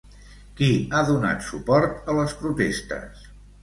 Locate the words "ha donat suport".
0.93-2.13